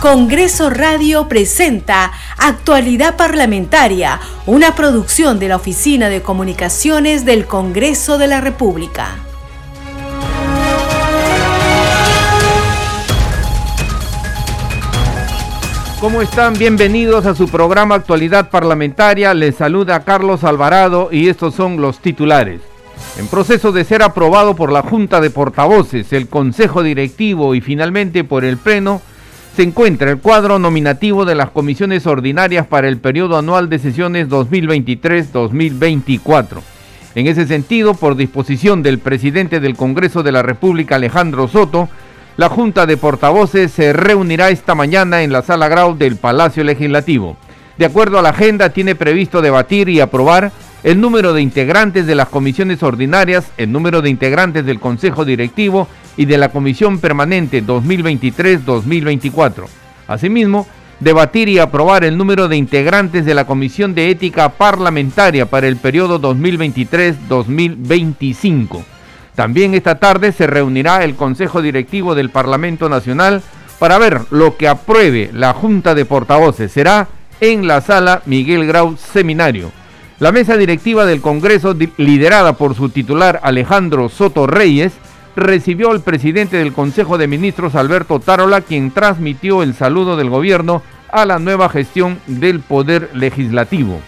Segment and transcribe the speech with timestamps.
[0.00, 8.26] Congreso Radio presenta Actualidad Parlamentaria, una producción de la Oficina de Comunicaciones del Congreso de
[8.26, 9.16] la República.
[16.00, 16.54] ¿Cómo están?
[16.54, 19.34] Bienvenidos a su programa Actualidad Parlamentaria.
[19.34, 22.62] Les saluda Carlos Alvarado y estos son los titulares.
[23.18, 28.24] En proceso de ser aprobado por la Junta de Portavoces, el Consejo Directivo y finalmente
[28.24, 29.02] por el Pleno,
[29.54, 34.28] se encuentra el cuadro nominativo de las comisiones ordinarias para el periodo anual de sesiones
[34.28, 36.60] 2023-2024.
[37.16, 41.88] En ese sentido, por disposición del presidente del Congreso de la República, Alejandro Soto,
[42.36, 47.36] la Junta de Portavoces se reunirá esta mañana en la Sala Grau del Palacio Legislativo.
[47.76, 52.14] De acuerdo a la agenda, tiene previsto debatir y aprobar el número de integrantes de
[52.14, 57.64] las comisiones ordinarias, el número de integrantes del Consejo Directivo y de la Comisión Permanente
[57.64, 59.66] 2023-2024.
[60.08, 60.66] Asimismo,
[61.00, 65.76] debatir y aprobar el número de integrantes de la Comisión de Ética Parlamentaria para el
[65.76, 68.84] periodo 2023-2025.
[69.34, 73.42] También esta tarde se reunirá el Consejo Directivo del Parlamento Nacional
[73.78, 76.72] para ver lo que apruebe la Junta de Portavoces.
[76.72, 77.08] Será
[77.40, 79.79] en la sala Miguel Grau Seminario.
[80.20, 84.92] La mesa directiva del Congreso, liderada por su titular Alejandro Soto Reyes,
[85.34, 90.82] recibió al presidente del Consejo de Ministros, Alberto Tarola, quien transmitió el saludo del gobierno
[91.10, 93.98] a la nueva gestión del Poder Legislativo.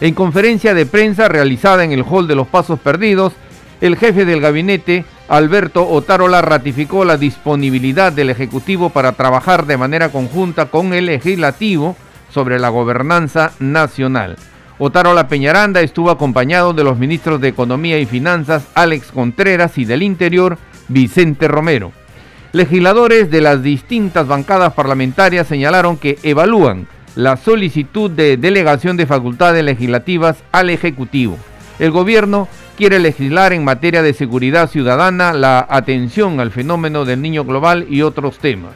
[0.00, 3.32] En conferencia de prensa realizada en el Hall de los Pasos Perdidos,
[3.80, 10.10] el jefe del gabinete, Alberto Otárola, ratificó la disponibilidad del Ejecutivo para trabajar de manera
[10.10, 11.96] conjunta con el Legislativo
[12.32, 14.36] sobre la gobernanza nacional.
[14.82, 20.02] Otárola Peñaranda estuvo acompañado de los ministros de Economía y Finanzas Alex Contreras y del
[20.02, 20.56] Interior
[20.88, 21.92] Vicente Romero.
[22.52, 29.62] Legisladores de las distintas bancadas parlamentarias señalaron que evalúan la solicitud de delegación de facultades
[29.62, 31.36] legislativas al Ejecutivo.
[31.78, 32.48] El gobierno
[32.78, 38.00] quiere legislar en materia de seguridad ciudadana, la atención al fenómeno del niño global y
[38.00, 38.72] otros temas.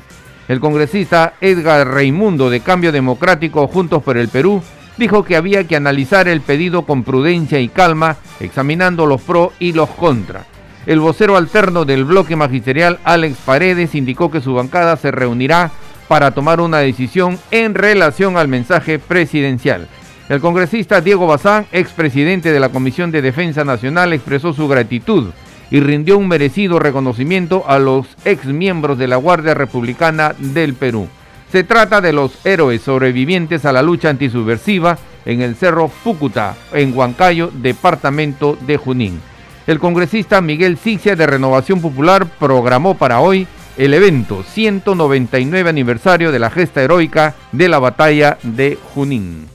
[0.48, 4.62] El congresista Edgar Reimundo de Cambio Democrático Juntos por el Perú
[4.96, 9.72] dijo que había que analizar el pedido con prudencia y calma, examinando los pros y
[9.72, 10.44] los contra.
[10.86, 15.70] El vocero alterno del bloque magisterial, Alex Paredes, indicó que su bancada se reunirá
[16.08, 19.88] para tomar una decisión en relación al mensaje presidencial.
[20.28, 25.30] El congresista Diego Bazán, expresidente de la Comisión de Defensa Nacional, expresó su gratitud
[25.70, 31.08] y rindió un merecido reconocimiento a los ex miembros de la Guardia Republicana del Perú.
[31.54, 36.92] Se trata de los héroes sobrevivientes a la lucha antisubversiva en el Cerro Fúcuta, en
[36.92, 39.20] Huancayo, departamento de Junín.
[39.68, 46.40] El congresista Miguel Sixia de Renovación Popular programó para hoy el evento 199 aniversario de
[46.40, 49.53] la gesta heroica de la batalla de Junín.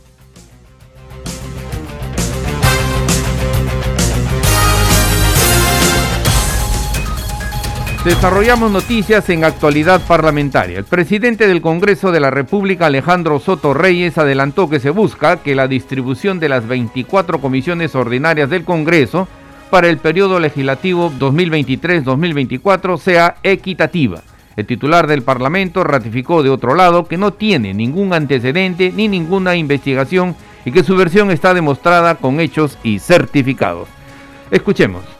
[8.05, 10.79] Desarrollamos noticias en actualidad parlamentaria.
[10.79, 15.53] El presidente del Congreso de la República, Alejandro Soto Reyes, adelantó que se busca que
[15.53, 19.27] la distribución de las 24 comisiones ordinarias del Congreso
[19.69, 24.21] para el periodo legislativo 2023-2024 sea equitativa.
[24.55, 29.57] El titular del Parlamento ratificó de otro lado que no tiene ningún antecedente ni ninguna
[29.57, 33.89] investigación y que su versión está demostrada con hechos y certificados.
[34.51, 35.18] Escuchemos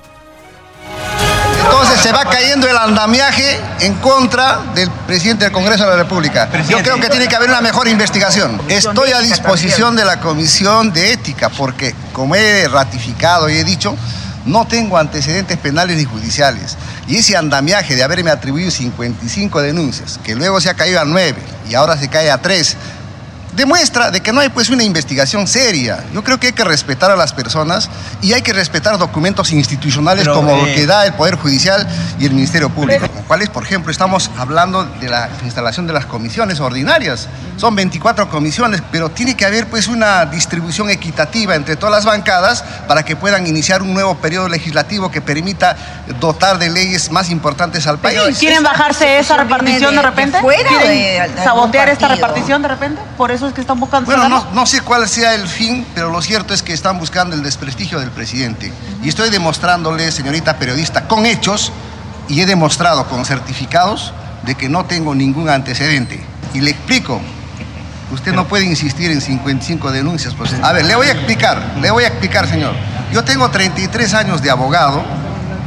[2.01, 6.49] se va cayendo el andamiaje en contra del presidente del Congreso de la República.
[6.67, 8.61] Yo creo que tiene que haber una mejor investigación.
[8.69, 13.95] Estoy a disposición de la Comisión de Ética porque, como he ratificado y he dicho,
[14.45, 16.77] no tengo antecedentes penales ni judiciales.
[17.07, 21.35] Y ese andamiaje de haberme atribuido 55 denuncias, que luego se ha caído a 9
[21.69, 22.77] y ahora se cae a 3,
[23.59, 26.03] demuestra de que no hay pues una investigación seria.
[26.13, 27.89] Yo creo que hay que respetar a las personas
[28.21, 31.85] y hay que respetar documentos institucionales como lo que da el Poder Judicial
[32.17, 33.05] y el Ministerio Público.
[33.27, 37.27] ¿Cuáles, por ejemplo, estamos hablando de la instalación de las comisiones ordinarias.
[37.57, 42.63] Son 24 comisiones, pero tiene que haber pues una distribución equitativa entre todas las bancadas
[42.87, 45.75] para que puedan iniciar un nuevo periodo legislativo que permita
[46.21, 48.37] dotar de leyes más importantes al país.
[48.39, 50.39] ¿Quieren bajarse esa repartición de, repente?
[50.39, 53.01] ¿Quieren sabotear esta repartición de repente?
[53.17, 54.05] Por eso que están buscando.
[54.05, 57.43] Bueno, no, sé cuál sea el fin, pero lo cierto es que están buscando el
[57.43, 58.71] desprestigio del presidente.
[59.03, 61.71] Y estoy demostrándole, señorita periodista, con hechos,
[62.27, 64.13] y he demostrado con certificados
[64.43, 66.23] de que no tengo ningún antecedente.
[66.53, 67.19] Y le explico,
[68.11, 70.35] usted no puede insistir en 55 denuncias.
[70.35, 70.53] Pues.
[70.61, 72.73] A ver, le voy a explicar, le voy a explicar, señor.
[73.11, 75.03] Yo tengo 33 años de abogado,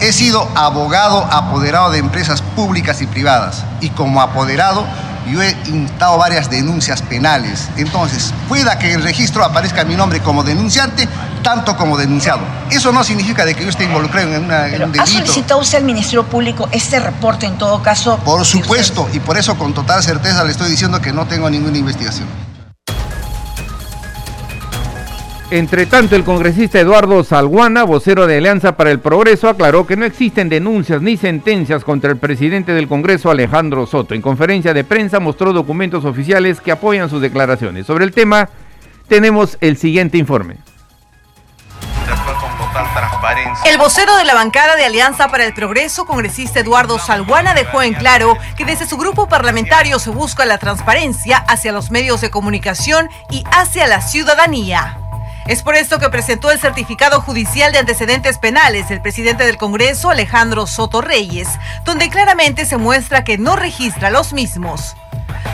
[0.00, 4.86] he sido abogado apoderado de empresas públicas y privadas, y como apoderado
[5.30, 7.68] yo he instado varias denuncias penales.
[7.76, 11.08] Entonces, pueda que en el registro aparezca mi nombre como denunciante,
[11.42, 12.40] tanto como denunciado.
[12.70, 15.02] Eso no significa de que yo esté involucrado en, una, un delito.
[15.02, 18.18] ¿Ha solicitado usted al Ministerio Público este reporte en todo caso?
[18.18, 21.78] Por supuesto, y por eso con total certeza le estoy diciendo que no tengo ninguna
[21.78, 22.26] investigación.
[25.52, 30.06] Entre tanto, el congresista Eduardo Salguana, vocero de Alianza para el Progreso, aclaró que no
[30.06, 34.14] existen denuncias ni sentencias contra el presidente del Congreso, Alejandro Soto.
[34.14, 37.84] En conferencia de prensa mostró documentos oficiales que apoyan sus declaraciones.
[37.86, 38.48] Sobre el tema,
[39.08, 40.56] tenemos el siguiente informe.
[43.66, 47.92] El vocero de la bancada de Alianza para el Progreso, congresista Eduardo Salguana, dejó en
[47.92, 53.10] claro que desde su grupo parlamentario se busca la transparencia hacia los medios de comunicación
[53.28, 55.01] y hacia la ciudadanía.
[55.46, 60.10] Es por esto que presentó el certificado judicial de antecedentes penales el presidente del Congreso,
[60.10, 61.48] Alejandro Soto Reyes,
[61.84, 64.94] donde claramente se muestra que no registra los mismos.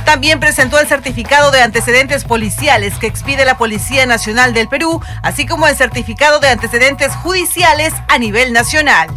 [0.05, 5.47] También presentó el certificado de antecedentes policiales que expide la Policía Nacional del Perú, así
[5.47, 9.09] como el certificado de antecedentes judiciales a nivel nacional.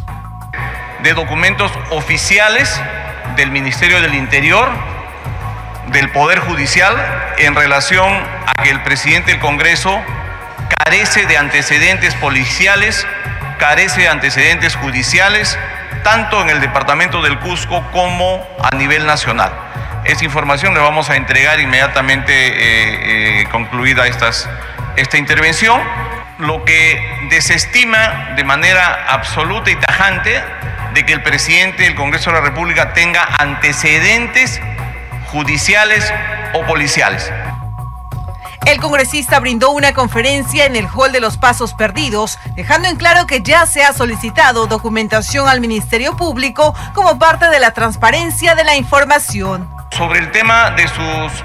[1.04, 2.70] De documentos oficiales
[3.36, 4.70] del Ministerio del Interior,
[5.92, 6.96] del Poder Judicial,
[7.40, 10.02] en relación a que el presidente del Congreso
[10.78, 13.06] carece de antecedentes policiales,
[13.60, 15.58] carece de antecedentes judiciales,
[16.04, 19.52] tanto en el departamento del Cusco como a nivel nacional.
[20.04, 25.80] Esa información le vamos a entregar inmediatamente eh, eh, concluida esta intervención,
[26.40, 30.42] lo que desestima de manera absoluta y tajante
[30.94, 34.60] de que el presidente del Congreso de la República tenga antecedentes
[35.28, 36.12] judiciales
[36.54, 37.32] o policiales.
[38.66, 43.26] El congresista brindó una conferencia en el Hall de los Pasos Perdidos, dejando en claro
[43.26, 48.64] que ya se ha solicitado documentación al Ministerio Público como parte de la transparencia de
[48.64, 49.68] la información.
[49.92, 51.44] Sobre el tema de sus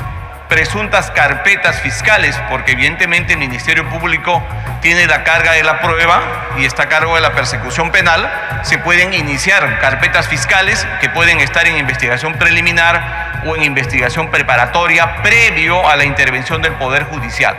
[0.48, 4.42] presuntas carpetas fiscales, porque evidentemente el Ministerio Público
[4.80, 6.20] tiene la carga de la prueba
[6.58, 8.30] y está a cargo de la persecución penal,
[8.62, 15.22] se pueden iniciar carpetas fiscales que pueden estar en investigación preliminar o en investigación preparatoria
[15.22, 17.56] previo a la intervención del Poder Judicial.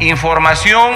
[0.00, 0.94] Información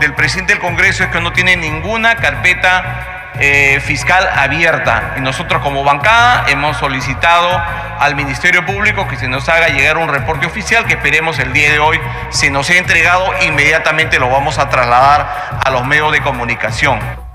[0.00, 5.14] del presidente del Congreso es que no tiene ninguna carpeta eh, fiscal abierta.
[5.16, 7.48] Y nosotros como bancada hemos solicitado
[7.98, 11.70] al Ministerio Público que se nos haga llegar un reporte oficial que esperemos el día
[11.70, 12.00] de hoy
[12.30, 17.29] se nos ha entregado, inmediatamente lo vamos a trasladar a los medios de comunicación.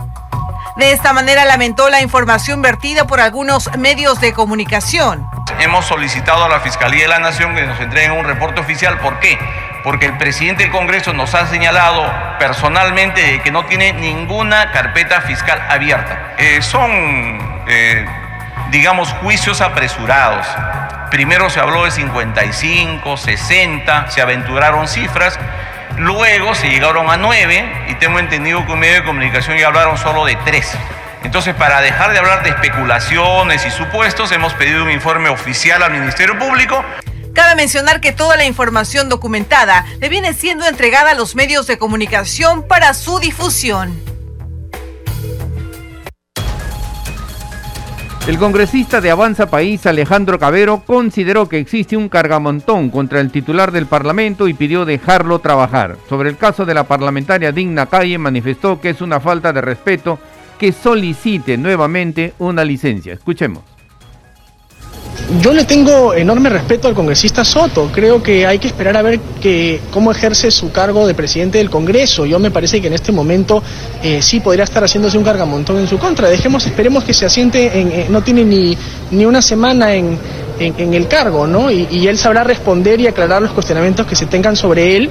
[0.76, 5.30] De esta manera lamentó la información vertida por algunos medios de comunicación.
[5.60, 9.00] Hemos solicitado a la Fiscalía de la Nación que nos entreguen un reporte oficial.
[9.00, 9.40] ¿Por qué?
[9.86, 15.62] porque el presidente del Congreso nos ha señalado personalmente que no tiene ninguna carpeta fiscal
[15.70, 16.34] abierta.
[16.40, 16.90] Eh, son,
[17.68, 18.04] eh,
[18.72, 20.48] digamos, juicios apresurados.
[21.12, 25.40] Primero se habló de 55, 60, se aventuraron cifras,
[25.98, 29.98] luego se llegaron a 9 y tengo entendido que un medio de comunicación ya hablaron
[29.98, 30.78] solo de 3.
[31.24, 35.92] Entonces, para dejar de hablar de especulaciones y supuestos, hemos pedido un informe oficial al
[35.92, 36.84] Ministerio Público.
[37.34, 41.78] Cabe mencionar que toda la información documentada le viene siendo entregada a los medios de
[41.78, 44.15] comunicación para su difusión.
[48.28, 53.72] El congresista de Avanza País, Alejandro Cabero, consideró que existe un cargamontón contra el titular
[53.72, 55.98] del Parlamento y pidió dejarlo trabajar.
[56.10, 60.18] Sobre el caso de la parlamentaria Digna Calle, manifestó que es una falta de respeto
[60.58, 63.14] que solicite nuevamente una licencia.
[63.14, 63.75] Escuchemos
[65.42, 67.90] yo le tengo enorme respeto al congresista Soto.
[67.92, 71.70] Creo que hay que esperar a ver que, cómo ejerce su cargo de presidente del
[71.70, 72.26] Congreso.
[72.26, 73.64] Yo me parece que en este momento
[74.04, 76.30] eh, sí podría estar haciéndose un cargamontón en su contra.
[76.30, 78.78] Dejemos, esperemos que se asiente, en, eh, no tiene ni,
[79.12, 80.18] ni una semana en,
[80.60, 81.72] en, el cargo, ¿no?
[81.72, 85.10] Y, él sabrá responder y aclarar los cuestionamientos que se tengan sobre él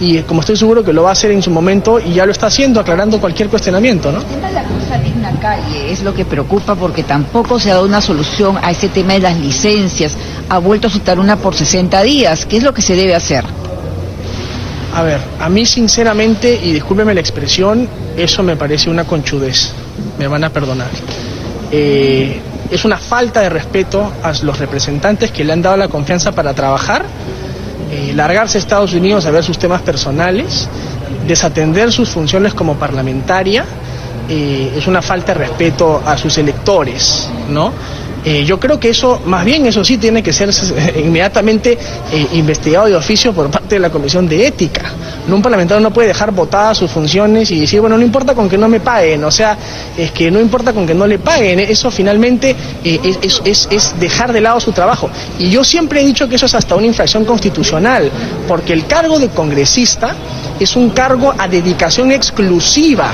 [0.00, 2.32] y como estoy seguro que lo va a hacer en su momento y ya lo
[2.32, 4.18] está haciendo, aclarando cualquier cuestionamiento, ¿no?
[4.18, 7.74] El tema de la cosa digna calle es lo que preocupa porque tampoco se ha
[7.74, 10.16] dado una solución a ese tema de las licencias.
[10.48, 12.46] Ha vuelto a citar una por 60 días.
[12.46, 13.44] ¿Qué es lo que se debe hacer?
[14.94, 19.72] A ver, a mí sinceramente, y discúlpeme la expresión, eso me parece una conchudez.
[20.18, 20.88] Me van a perdonar.
[21.70, 26.32] Eh, es una falta de respeto a los representantes que le han dado la confianza
[26.32, 27.04] para trabajar,
[27.90, 30.68] eh, largarse a Estados Unidos a ver sus temas personales,
[31.26, 33.64] desatender sus funciones como parlamentaria,
[34.28, 37.72] eh, es una falta de respeto a sus electores, ¿no?
[38.28, 40.50] Eh, yo creo que eso, más bien eso sí tiene que ser
[40.96, 41.78] inmediatamente
[42.32, 44.82] investigado de oficio por parte de la Comisión de Ética,
[45.28, 48.58] Un parlamentario no puede dejar botadas sus funciones y decir, bueno, no importa con que
[48.58, 49.56] no me paguen, o sea,
[49.96, 52.54] es que no importa con que no le paguen, eso finalmente
[52.84, 55.08] eh, es, dejar de lado su trabajo.
[55.38, 58.10] Y yo siempre he dicho que eso es hasta una infracción constitucional,
[58.48, 60.14] porque el cargo de congresista
[60.58, 63.12] es un cargo a dedicación exclusiva.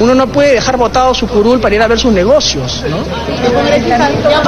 [0.00, 2.84] Uno no puede dejar botado su curul para ir a ver sus negocios.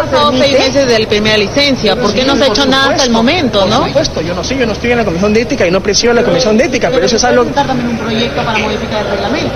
[0.01, 3.05] Pasado seis meses de la primera licencia, ¿por qué no se ha hecho nada hasta
[3.05, 3.81] el momento, no?
[3.81, 5.81] Por supuesto, yo no sé, yo no estoy en la Comisión de Ética y no
[5.81, 7.45] presido la Comisión de Ética, pero eso es algo...
[7.45, 9.55] también un proyecto para modificar el reglamento?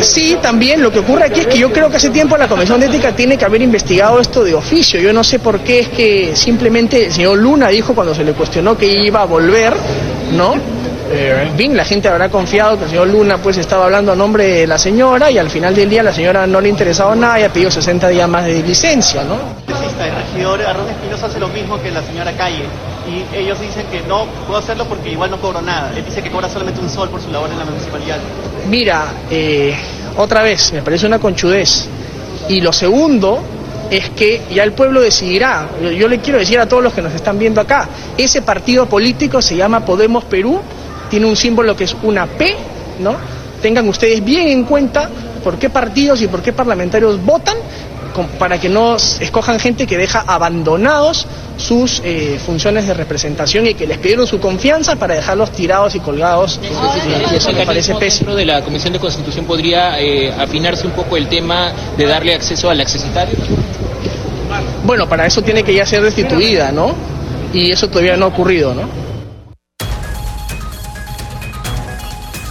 [0.00, 2.80] Sí, también, lo que ocurre aquí es que yo creo que hace tiempo la Comisión
[2.80, 5.88] de Ética tiene que haber investigado esto de oficio, yo no sé por qué es
[5.88, 9.74] que simplemente el señor Luna dijo cuando se le cuestionó que iba a volver,
[10.32, 10.54] ¿no?
[11.12, 14.16] Eh, en fin, la gente habrá confiado que el señor Luna pues estaba hablando a
[14.16, 17.38] nombre de la señora y al final del día la señora no le interesaba nada
[17.38, 19.36] y ha pedido 60 días más de licencia, ¿no?
[19.68, 22.64] El regidor Arroz Espinosa hace lo mismo que la señora Calle
[23.06, 25.92] y ellos dicen que no puedo hacerlo porque igual no cobro nada.
[25.94, 28.18] Él dice que cobra solamente un sol por su labor en la municipalidad.
[28.68, 29.74] Mira, eh,
[30.16, 31.88] otra vez, me parece una conchudez.
[32.48, 33.40] Y lo segundo
[33.90, 35.68] es que ya el pueblo decidirá.
[35.80, 39.42] Yo le quiero decir a todos los que nos están viendo acá, ese partido político
[39.42, 40.60] se llama Podemos Perú
[41.12, 42.56] tiene un símbolo que es una P,
[43.00, 43.14] ¿no?
[43.60, 45.10] Tengan ustedes bien en cuenta
[45.44, 47.54] por qué partidos y por qué parlamentarios votan
[48.38, 51.26] para que no escojan gente que deja abandonados
[51.58, 56.00] sus eh, funciones de representación y que les pidieron su confianza para dejarlos tirados y
[56.00, 56.58] colgados.
[57.30, 58.34] y eso me parece pésimo.
[58.34, 62.70] de la Comisión de Constitución podría eh, afinarse un poco el tema de darle acceso
[62.70, 63.36] al accesitario?
[64.86, 66.94] Bueno, para eso tiene que ya ser destituida, ¿no?
[67.52, 69.01] Y eso todavía no ha ocurrido, ¿no?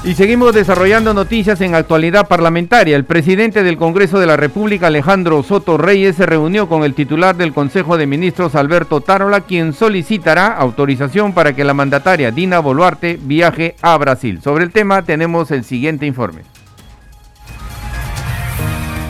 [0.04, 2.96] Y seguimos desarrollando noticias en actualidad parlamentaria.
[2.96, 7.36] El presidente del Congreso de la República, Alejandro Soto Reyes, se reunió con el titular
[7.36, 13.20] del Consejo de Ministros, Alberto Tarola, quien solicitará autorización para que la mandataria Dina Boluarte
[13.22, 14.42] viaje a Brasil.
[14.42, 16.42] Sobre el tema tenemos el siguiente informe.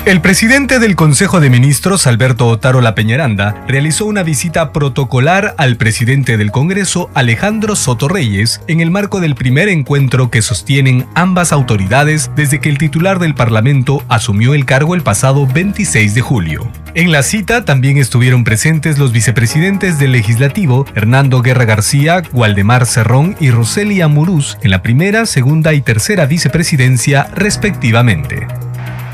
[0.03, 5.77] El presidente del Consejo de Ministros, Alberto Otaro La Peñaranda, realizó una visita protocolar al
[5.77, 11.53] presidente del Congreso, Alejandro Soto Reyes, en el marco del primer encuentro que sostienen ambas
[11.53, 16.72] autoridades desde que el titular del Parlamento asumió el cargo el pasado 26 de julio.
[16.96, 23.36] En la cita también estuvieron presentes los vicepresidentes del Legislativo, Hernando Guerra García, Waldemar Cerrón
[23.39, 28.48] y Roselia Murús, en la primera, segunda y tercera vicepresidencia respectivamente.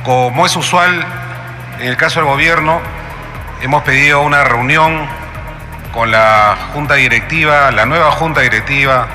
[0.08, 1.06] Como es usual
[1.82, 2.80] en el caso del gobierno,
[3.62, 5.06] hemos pedido una reunión
[5.92, 9.10] con la Junta Directiva, la nueva Junta Directiva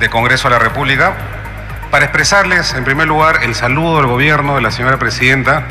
[0.00, 1.12] del Congreso de la República,
[1.92, 5.62] para expresarles, en primer lugar, el saludo del gobierno de la señora Presidenta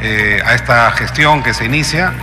[0.00, 2.14] eh, a esta gestión que se inicia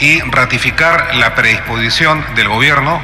[0.00, 2.98] y ratificar la predisposición del gobierno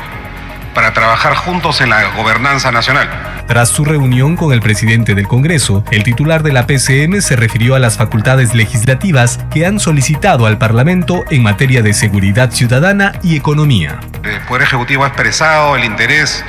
[0.72, 3.23] para trabajar juntos en la gobernanza nacional.
[3.46, 7.74] Tras su reunión con el presidente del Congreso, el titular de la PCM se refirió
[7.74, 13.36] a las facultades legislativas que han solicitado al Parlamento en materia de seguridad ciudadana y
[13.36, 14.00] economía.
[14.22, 16.42] El Poder Ejecutivo ha expresado el interés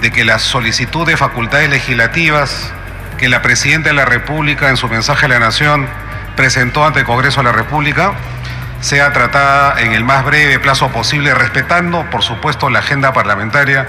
[0.00, 2.72] de que la solicitud de facultades legislativas
[3.18, 5.86] que la Presidenta de la República en su mensaje a la Nación
[6.34, 8.14] presentó ante el Congreso de la República
[8.80, 13.86] sea tratada en el más breve plazo posible, respetando, por supuesto, la agenda parlamentaria,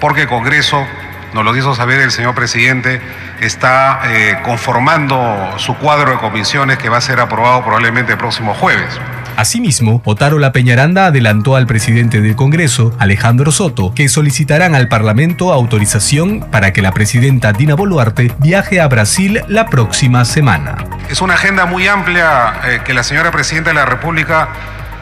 [0.00, 0.86] porque el Congreso
[1.34, 3.00] nos lo hizo saber el señor presidente,
[3.40, 8.54] está eh, conformando su cuadro de comisiones que va a ser aprobado probablemente el próximo
[8.54, 8.98] jueves.
[9.36, 15.52] Asimismo, Otaro La Peñaranda adelantó al presidente del Congreso, Alejandro Soto, que solicitarán al Parlamento
[15.52, 20.76] autorización para que la presidenta Dina Boluarte viaje a Brasil la próxima semana.
[21.08, 24.48] Es una agenda muy amplia eh, que la señora presidenta de la República,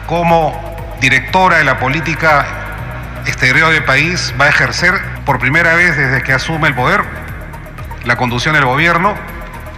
[0.07, 2.70] como directora de la política
[3.25, 4.93] exterior del país, va a ejercer
[5.25, 7.03] por primera vez desde que asume el poder
[8.05, 9.15] la conducción del gobierno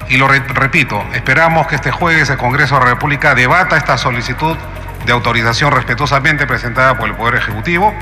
[0.10, 4.58] y lo repito, esperamos que este jueves el Congreso de la República debata esta solicitud
[5.06, 7.94] de autorización respetuosamente presentada por el Poder Ejecutivo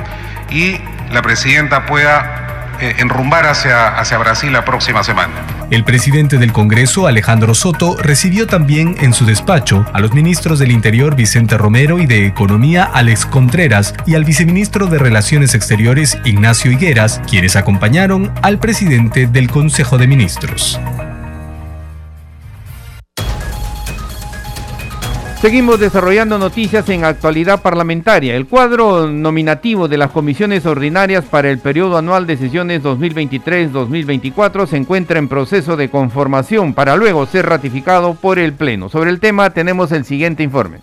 [0.49, 0.81] y
[1.11, 2.47] la Presidenta pueda
[2.81, 5.33] enrumbar hacia, hacia Brasil la próxima semana.
[5.69, 10.71] El presidente del Congreso, Alejandro Soto, recibió también en su despacho a los ministros del
[10.71, 16.71] Interior Vicente Romero y de Economía Alex Contreras y al viceministro de Relaciones Exteriores Ignacio
[16.71, 20.79] Higueras, quienes acompañaron al presidente del Consejo de Ministros.
[25.41, 28.35] Seguimos desarrollando noticias en actualidad parlamentaria.
[28.35, 34.77] El cuadro nominativo de las comisiones ordinarias para el periodo anual de sesiones 2023-2024 se
[34.77, 38.87] encuentra en proceso de conformación para luego ser ratificado por el Pleno.
[38.87, 40.77] Sobre el tema tenemos el siguiente informe.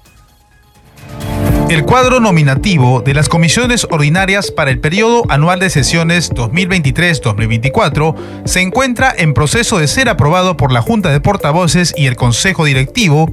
[1.69, 8.15] El cuadro nominativo de las comisiones ordinarias para el periodo anual de sesiones 2023-2024
[8.47, 12.65] se encuentra en proceso de ser aprobado por la Junta de Portavoces y el Consejo
[12.65, 13.31] Directivo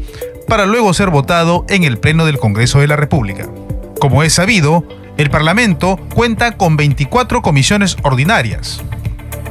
[0.49, 3.47] para luego ser votado en el Pleno del Congreso de la República.
[4.01, 4.83] Como es sabido,
[5.15, 8.83] el Parlamento cuenta con 24 comisiones ordinarias.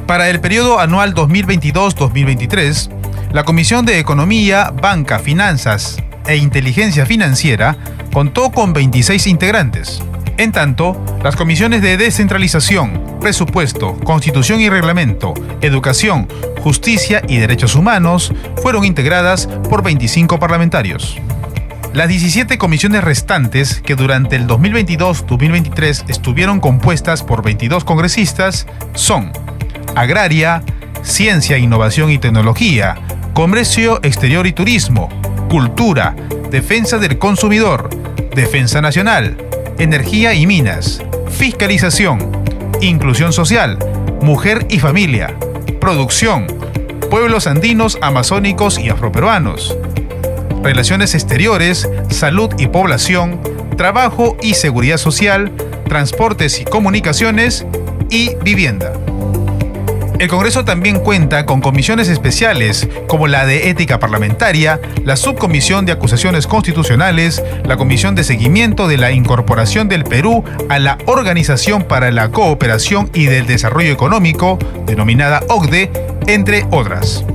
[0.05, 2.91] Para el periodo anual 2022-2023,
[3.33, 7.77] la Comisión de Economía, Banca, Finanzas e Inteligencia Financiera
[8.13, 10.01] contó con 26 integrantes.
[10.37, 16.27] En tanto, las comisiones de descentralización, presupuesto, constitución y reglamento, educación,
[16.59, 21.17] justicia y derechos humanos fueron integradas por 25 parlamentarios.
[21.93, 29.31] Las 17 comisiones restantes, que durante el 2022-2023 estuvieron compuestas por 22 congresistas, son
[29.95, 30.61] Agraria,
[31.03, 32.97] Ciencia, Innovación y Tecnología,
[33.33, 35.07] Comercio Exterior y Turismo,
[35.55, 36.13] Cultura,
[36.51, 37.89] Defensa del Consumidor,
[38.35, 39.37] Defensa Nacional,
[39.79, 42.43] Energía y Minas, Fiscalización,
[42.81, 43.79] Inclusión Social,
[44.21, 45.33] Mujer y Familia,
[45.79, 46.47] Producción,
[47.09, 49.77] Pueblos Andinos, Amazónicos y Afroperuanos,
[50.61, 53.39] Relaciones Exteriores, Salud y Población,
[53.77, 55.53] Trabajo y Seguridad Social,
[55.87, 57.65] Transportes y Comunicaciones
[58.09, 59.04] y Vivienda.
[60.17, 65.91] El Congreso también cuenta con comisiones especiales como la de Ética Parlamentaria, la Subcomisión de
[65.91, 72.11] Acusaciones Constitucionales, la Comisión de Seguimiento de la Incorporación del Perú a la Organización para
[72.11, 75.91] la Cooperación y del Desarrollo Económico, denominada OCDE,
[76.27, 77.25] entre otras.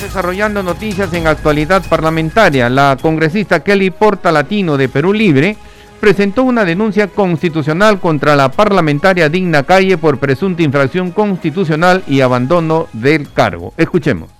[0.00, 2.68] Desarrollando noticias en actualidad parlamentaria.
[2.70, 5.56] La congresista Kelly Porta Latino de Perú Libre
[5.98, 12.88] presentó una denuncia constitucional contra la parlamentaria Digna Calle por presunta infracción constitucional y abandono
[12.92, 13.72] del cargo.
[13.76, 14.30] Escuchemos.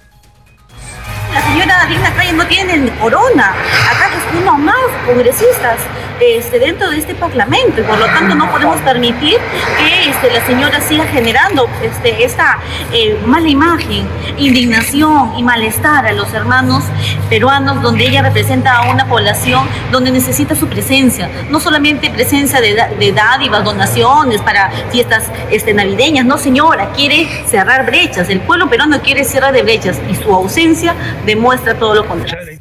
[1.33, 3.50] La señora Digna Calle no tiene ni corona.
[3.50, 4.75] Acá es uno más
[5.09, 5.79] congresistas
[6.21, 9.38] este, dentro de este parlamento y por lo tanto no podemos permitir
[9.79, 12.59] que este, la señora siga generando este, esta
[12.93, 16.85] eh, mala imagen, indignación y malestar a los hermanos
[17.31, 22.75] peruanos donde ella representa a una población donde necesita su presencia, no solamente presencia de,
[22.99, 29.01] de dádivas, donaciones para fiestas este, navideñas, no señora, quiere cerrar brechas, el pueblo peruano
[29.01, 30.94] quiere cerrar de brechas y su ausencia
[31.25, 32.58] demuestra todo lo contrario.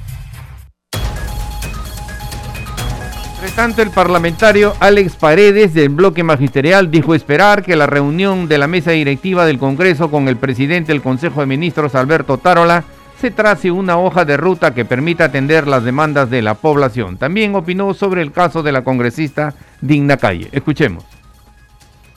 [3.57, 8.67] Tanto, el parlamentario Alex Paredes del bloque magisterial dijo esperar que la reunión de la
[8.67, 12.83] mesa directiva del Congreso con el presidente del Consejo de Ministros, Alberto Tarola,
[13.19, 17.17] se trace una hoja de ruta que permita atender las demandas de la población.
[17.17, 20.49] También opinó sobre el caso de la congresista Digna Calle.
[20.51, 21.03] Escuchemos.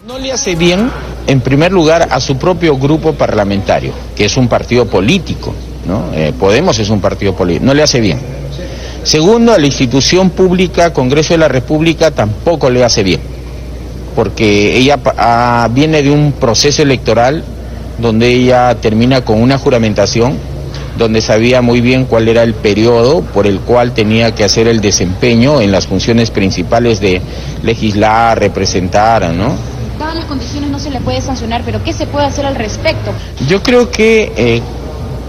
[0.06, 0.90] No le hace bien,
[1.26, 5.54] en primer lugar, a su propio grupo parlamentario, que es un partido político,
[5.86, 6.12] ¿no?
[6.12, 8.39] Eh, Podemos es un partido político, no le hace bien.
[9.02, 13.20] Segundo, a la institución pública, Congreso de la República, tampoco le hace bien,
[14.14, 17.42] porque ella ah, viene de un proceso electoral
[17.98, 20.36] donde ella termina con una juramentación,
[20.98, 24.80] donde sabía muy bien cuál era el periodo por el cual tenía que hacer el
[24.80, 27.22] desempeño en las funciones principales de
[27.62, 29.54] legislar, representar, ¿no?
[29.98, 33.12] Dadas las condiciones no se le puede sancionar, pero ¿qué se puede hacer al respecto?
[33.48, 34.62] Yo creo que eh,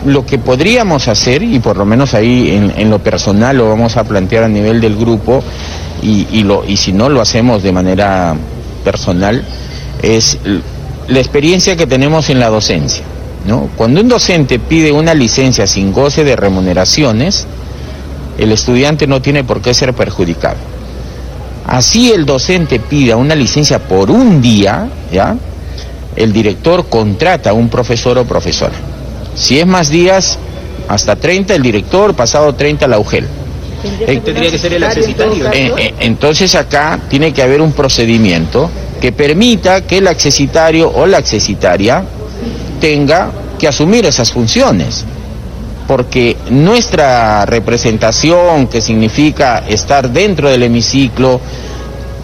[0.06, 4.04] lo que podríamos hacer, y por lo menos ahí en, lo personal lo vamos a
[4.04, 5.44] plantear a nivel del grupo,
[6.02, 6.26] y,
[6.78, 8.36] si no lo hacemos de manera
[8.84, 9.44] personal,
[10.02, 10.40] es
[11.08, 13.04] la experiencia que tenemos en la docencia.
[13.76, 17.46] Cuando un docente pide una licencia sin goce de remuneraciones,
[18.38, 20.58] el estudiante no tiene por qué ser perjudicado.
[21.68, 24.88] Así el docente pida una licencia por un día.
[26.16, 28.74] El director contrata a un profesor o profesora.
[29.36, 30.38] Si es más días,
[30.88, 33.28] hasta 30 el director, pasado 30 la UGEL.
[34.06, 35.48] Tendría que ser el accesitario.
[35.52, 41.08] Eh, eh, entonces acá tiene que haber un procedimiento que permita que el accesitario o
[41.08, 42.04] la accesitaria
[42.80, 45.04] tenga que asumir esas funciones.
[45.88, 51.42] Porque nuestra representación, que significa estar dentro del hemiciclo,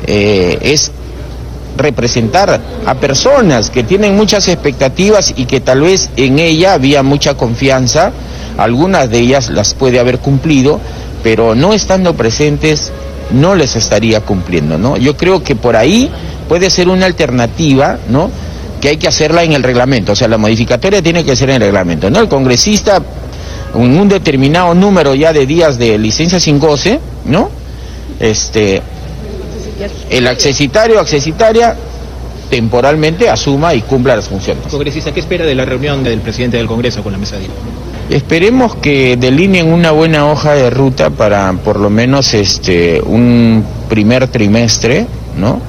[0.05, 0.91] eh, es
[1.77, 7.35] representar a personas que tienen muchas expectativas y que tal vez en ella había mucha
[7.35, 8.11] confianza,
[8.57, 10.79] algunas de ellas las puede haber cumplido,
[11.23, 12.91] pero no estando presentes
[13.31, 14.97] no les estaría cumpliendo, ¿no?
[14.97, 16.09] Yo creo que por ahí
[16.47, 18.31] puede ser una alternativa, ¿no?
[18.81, 21.55] Que hay que hacerla en el reglamento, o sea, la modificatoria tiene que ser en
[21.55, 22.19] el reglamento, ¿no?
[22.19, 23.01] El congresista
[23.75, 27.49] en un determinado número ya de días de licencia sin goce, ¿no?
[28.19, 28.81] Este,
[30.09, 31.75] el accesitario o accesitaria
[32.49, 34.67] temporalmente asuma y cumpla las funciones.
[34.67, 37.65] Congresista, ¿qué espera de la reunión del presidente del Congreso con la mesa directiva?
[38.09, 44.27] Esperemos que delineen una buena hoja de ruta para por lo menos este un primer
[44.27, 45.59] trimestre, ¿no?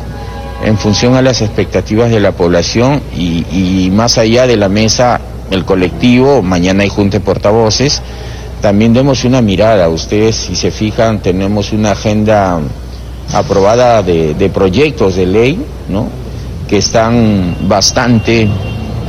[0.64, 5.20] En función a las expectativas de la población y, y más allá de la mesa,
[5.50, 8.02] el colectivo, mañana hay junta de portavoces,
[8.60, 9.88] también demos una mirada.
[9.88, 12.60] Ustedes, si se fijan, tenemos una agenda
[13.32, 16.08] aprobada de, de proyectos de ley, ¿no?
[16.68, 18.48] Que están bastante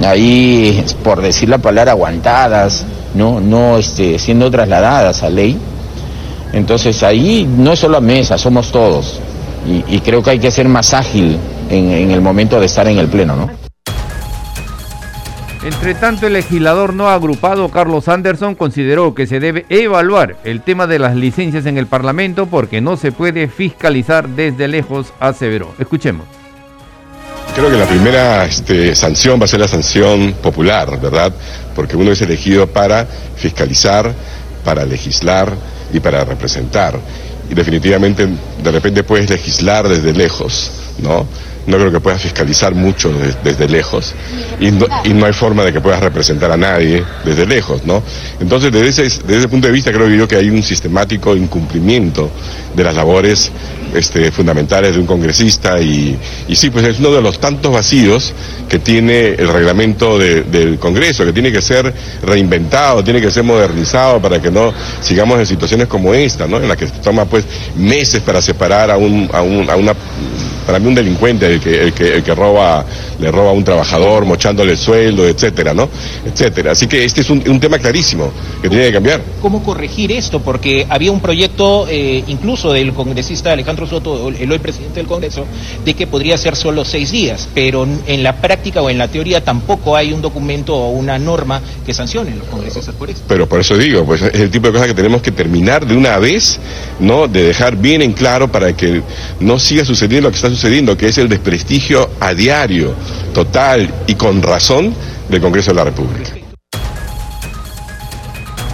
[0.06, 5.58] ahí, por decir la palabra, aguantadas, no, no este, siendo trasladadas a ley.
[6.54, 9.20] Entonces ahí no es solo la mesa, somos todos.
[9.68, 11.38] Y, y creo que hay que ser más ágil
[11.70, 13.59] en, en, el momento de estar en el Pleno, ¿no?
[15.72, 20.88] Entre tanto, el legislador no agrupado Carlos Anderson consideró que se debe evaluar el tema
[20.88, 25.76] de las licencias en el Parlamento porque no se puede fiscalizar desde lejos, aseveró.
[25.78, 26.26] Escuchemos.
[27.54, 31.32] Creo que la primera este, sanción va a ser la sanción popular, ¿verdad?
[31.76, 33.06] Porque uno es elegido para
[33.36, 34.12] fiscalizar,
[34.66, 35.54] para legislar
[35.94, 37.00] y para representar.
[37.48, 38.28] Y definitivamente
[38.64, 41.28] de repente puedes legislar desde lejos, ¿no?
[41.68, 43.12] No creo que puedas fiscalizar mucho
[43.44, 44.16] desde, lejos
[44.60, 48.02] y no, y no, hay forma de que puedas representar a nadie desde lejos, ¿no?
[48.40, 52.32] Entonces, desde ese, desde ese punto de vista creo yo que hay un sistemático incumplimiento
[52.76, 53.52] de las labores
[53.94, 56.18] este, fundamentales de un congresista y,
[56.48, 58.34] y, sí, pues es uno de los tantos vacíos
[58.68, 61.92] que tiene el reglamento de, del Congreso, que tiene que ser
[62.24, 66.58] reinventado, tiene que ser modernizado para que no sigamos en situaciones como esta, ¿no?
[66.58, 67.46] En la que toma pues
[67.76, 69.94] meses para separar a, un, a, un, a una
[70.70, 72.86] para mí un delincuente el que, el que, el que roba,
[73.20, 75.90] le roba a un trabajador, mochándole el sueldo, etcétera, ¿no?
[76.26, 76.72] Etcétera.
[76.72, 79.22] Así que este es un, un tema clarísimo que tiene que cambiar.
[79.42, 80.40] ¿Cómo corregir esto?
[80.40, 85.46] Porque había un proyecto eh, incluso del congresista Alejandro Soto, el hoy presidente del Congreso,
[85.84, 89.44] de que podría ser solo seis días, pero en la práctica o en la teoría
[89.44, 93.22] tampoco hay un documento o una norma que sancione los congresistas por eso.
[93.28, 95.96] Pero por eso digo, pues es el tipo de cosas que tenemos que terminar de
[95.96, 96.60] una vez,
[97.00, 97.28] ¿no?
[97.28, 99.02] De dejar bien en claro para que
[99.40, 102.94] no siga sucediendo lo que está sucediendo, que es el desprestigio a diario,
[103.34, 104.94] total y con razón
[105.30, 106.32] del Congreso de la República.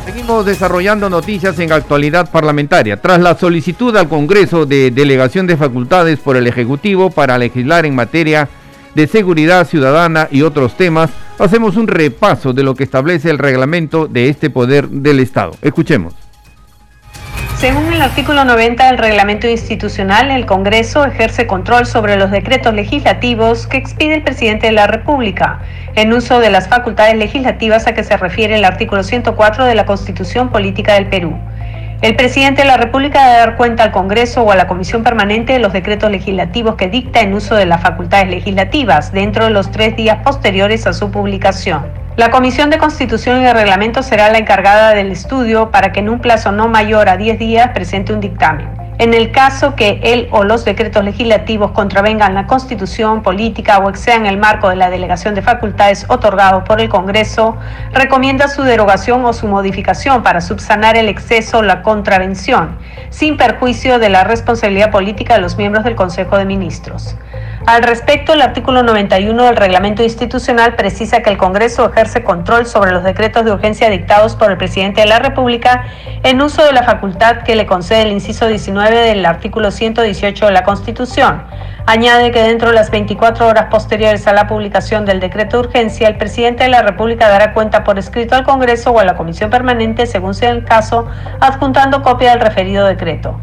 [0.06, 3.02] Seguimos desarrollando noticias en actualidad parlamentaria.
[3.02, 7.96] Tras la solicitud al Congreso de delegación de facultades por el Ejecutivo para legislar en
[7.96, 8.48] materia
[8.96, 14.08] de seguridad ciudadana y otros temas, hacemos un repaso de lo que establece el reglamento
[14.08, 15.52] de este poder del Estado.
[15.62, 16.25] Escuchemos.
[17.58, 23.66] Según el artículo 90 del reglamento institucional, el Congreso ejerce control sobre los decretos legislativos
[23.66, 25.62] que expide el presidente de la República,
[25.96, 29.86] en uso de las facultades legislativas a que se refiere el artículo 104 de la
[29.86, 31.38] Constitución Política del Perú.
[32.02, 35.54] El presidente de la República debe dar cuenta al Congreso o a la Comisión Permanente
[35.54, 39.72] de los decretos legislativos que dicta en uso de las facultades legislativas dentro de los
[39.72, 42.05] tres días posteriores a su publicación.
[42.18, 46.08] La Comisión de Constitución y de Reglamento será la encargada del estudio para que en
[46.08, 48.70] un plazo no mayor a 10 días presente un dictamen.
[49.00, 54.26] En el caso que él o los decretos legislativos contravengan la Constitución, política o excedan
[54.26, 57.58] el marco de la delegación de facultades otorgados por el Congreso,
[57.92, 62.78] recomienda su derogación o su modificación para subsanar el exceso o la contravención,
[63.10, 67.18] sin perjuicio de la responsabilidad política de los miembros del Consejo de Ministros.
[67.68, 72.92] Al respecto, el artículo 91 del reglamento institucional precisa que el Congreso ejerce control sobre
[72.92, 75.84] los decretos de urgencia dictados por el presidente de la República
[76.22, 80.52] en uso de la facultad que le concede el inciso 19 del artículo 118 de
[80.52, 81.44] la Constitución.
[81.88, 86.08] Añade que dentro de las 24 horas posteriores a la publicación del decreto de urgencia,
[86.08, 89.50] el presidente de la República dará cuenta por escrito al Congreso o a la Comisión
[89.50, 91.08] Permanente, según sea el caso,
[91.40, 93.40] adjuntando copia del referido decreto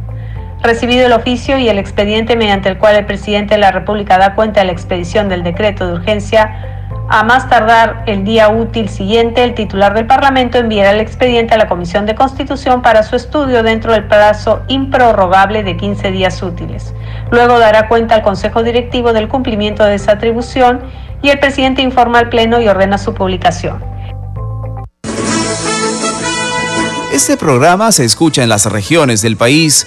[0.62, 4.35] recibido el oficio y el expediente mediante el cual el presidente de la República da
[4.35, 6.72] cuenta de la expedición del decreto de urgencia,
[7.09, 11.59] a más tardar el día útil siguiente, el titular del Parlamento enviará el expediente a
[11.59, 16.94] la Comisión de Constitución para su estudio dentro del plazo improrrogable de 15 días útiles.
[17.31, 20.81] Luego dará cuenta al Consejo Directivo del cumplimiento de esa atribución
[21.20, 23.85] y el presidente informa al Pleno y ordena su publicación.
[27.12, 29.87] Este programa se escucha en las regiones del país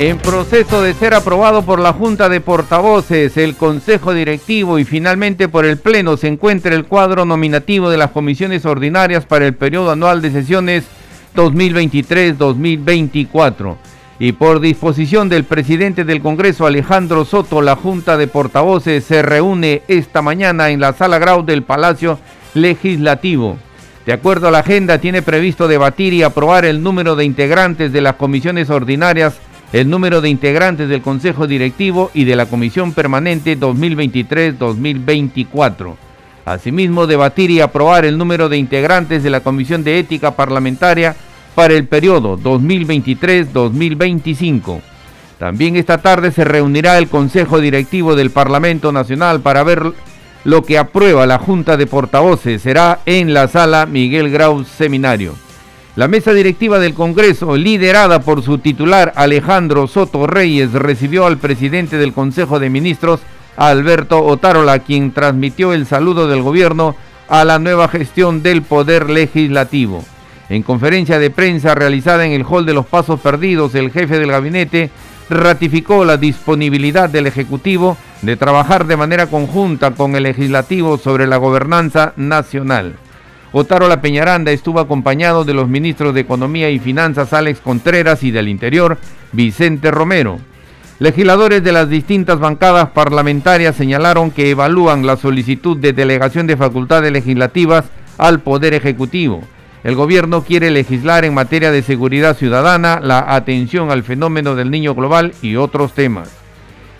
[0.00, 5.48] En proceso de ser aprobado por la Junta de Portavoces, el Consejo Directivo y finalmente
[5.48, 9.90] por el Pleno se encuentra el cuadro nominativo de las comisiones ordinarias para el periodo
[9.90, 10.84] anual de sesiones
[11.34, 13.74] 2023-2024.
[14.20, 19.82] Y por disposición del presidente del Congreso, Alejandro Soto, la Junta de Portavoces se reúne
[19.88, 22.20] esta mañana en la sala Grau del Palacio
[22.54, 23.56] Legislativo.
[24.06, 28.00] De acuerdo a la agenda, tiene previsto debatir y aprobar el número de integrantes de
[28.00, 29.40] las comisiones ordinarias
[29.72, 35.94] el número de integrantes del Consejo Directivo y de la Comisión Permanente 2023-2024.
[36.44, 41.14] Asimismo, debatir y aprobar el número de integrantes de la Comisión de Ética Parlamentaria
[41.54, 44.80] para el periodo 2023-2025.
[45.38, 49.92] También esta tarde se reunirá el Consejo Directivo del Parlamento Nacional para ver
[50.44, 52.62] lo que aprueba la Junta de Portavoces.
[52.62, 55.34] Será en la sala Miguel Grau Seminario.
[55.98, 61.96] La mesa directiva del Congreso, liderada por su titular Alejandro Soto Reyes, recibió al presidente
[61.96, 63.18] del Consejo de Ministros,
[63.56, 66.94] Alberto Otárola, quien transmitió el saludo del gobierno
[67.28, 70.04] a la nueva gestión del Poder Legislativo.
[70.48, 74.30] En conferencia de prensa realizada en el Hall de los Pasos Perdidos, el jefe del
[74.30, 74.90] gabinete
[75.28, 81.38] ratificó la disponibilidad del Ejecutivo de trabajar de manera conjunta con el Legislativo sobre la
[81.38, 82.94] gobernanza nacional.
[83.50, 88.30] Otaro La Peñaranda estuvo acompañado de los ministros de Economía y Finanzas Alex Contreras y
[88.30, 88.98] del Interior
[89.32, 90.38] Vicente Romero.
[90.98, 97.10] Legisladores de las distintas bancadas parlamentarias señalaron que evalúan la solicitud de delegación de facultades
[97.10, 97.86] legislativas
[98.18, 99.42] al Poder Ejecutivo.
[99.82, 104.94] El gobierno quiere legislar en materia de seguridad ciudadana, la atención al fenómeno del niño
[104.94, 106.30] global y otros temas.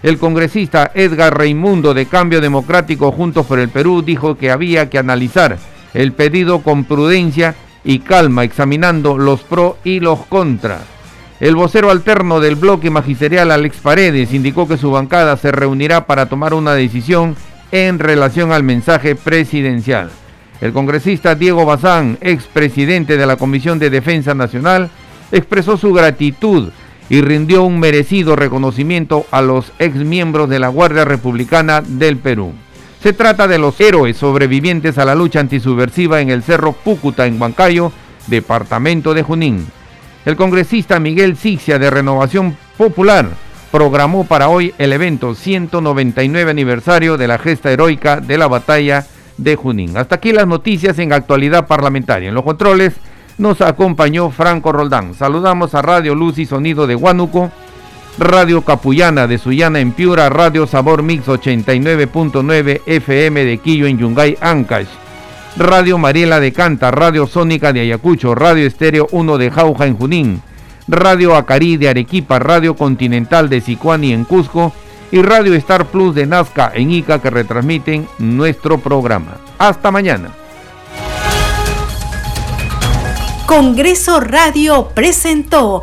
[0.03, 4.99] El congresista Edgar Reimundo de Cambio Democrático Juntos por el Perú dijo que había que
[4.99, 5.59] analizar
[5.95, 10.83] el pedido con prudencia y calma, examinando los pros y los contras.
[11.41, 16.27] El vocero alterno del bloque magisterial, Alex Paredes, indicó que su bancada se reunirá para
[16.27, 17.37] tomar una decisión
[17.71, 20.11] en relación al mensaje presidencial.
[20.61, 24.91] El congresista Diego Bazán, expresidente de la Comisión de Defensa Nacional,
[25.31, 26.71] expresó su gratitud
[27.09, 32.53] y rindió un merecido reconocimiento a los exmiembros de la Guardia Republicana del Perú.
[33.03, 37.41] Se trata de los héroes sobrevivientes a la lucha antisubversiva en el Cerro Púcuta, en
[37.41, 37.93] Huancayo,
[38.27, 39.67] departamento de Junín.
[40.25, 43.29] El congresista Miguel Sixia de Renovación Popular
[43.71, 49.07] programó para hoy el evento 199 aniversario de la gesta heroica de la batalla
[49.37, 49.97] de Junín.
[49.97, 52.29] Hasta aquí las noticias en actualidad parlamentaria.
[52.29, 52.95] En los controles
[53.39, 55.15] nos acompañó Franco Roldán.
[55.15, 57.53] Saludamos a Radio Luz y Sonido de Huánuco
[58.19, 64.37] Radio Capullana de Sullana en Piura, Radio Sabor Mix 89.9 FM de Quillo en Yungay,
[64.41, 64.89] Ancash,
[65.57, 70.43] Radio Mariela de Canta, Radio Sónica de Ayacucho, Radio Estéreo 1 de Jauja en Junín,
[70.89, 74.73] Radio Acarí de Arequipa, Radio Continental de Sicuani en Cusco
[75.13, 79.37] y Radio Star Plus de Nazca en Ica que retransmiten nuestro programa.
[79.59, 80.31] Hasta mañana.
[83.47, 85.83] Congreso Radio presentó